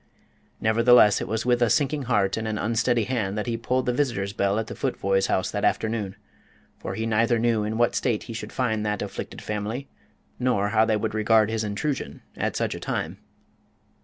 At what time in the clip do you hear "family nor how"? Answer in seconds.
9.43-10.85